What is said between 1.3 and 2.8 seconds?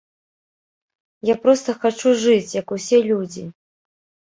Я проста хачу жыць, як